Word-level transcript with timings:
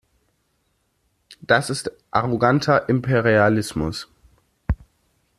Das 1.41 1.69
ist 1.69 1.91
arroganter 2.09 2.89
Imperialismus. 2.89 4.07